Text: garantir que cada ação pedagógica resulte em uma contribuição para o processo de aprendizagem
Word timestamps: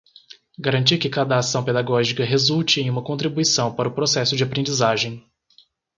garantir 0.57 0.97
que 0.97 1.11
cada 1.11 1.37
ação 1.37 1.63
pedagógica 1.63 2.25
resulte 2.25 2.81
em 2.81 2.89
uma 2.89 3.03
contribuição 3.03 3.71
para 3.75 3.87
o 3.87 3.93
processo 3.93 4.35
de 4.35 4.43
aprendizagem 4.43 5.23